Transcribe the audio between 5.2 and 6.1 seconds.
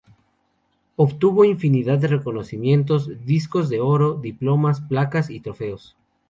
y trofeos.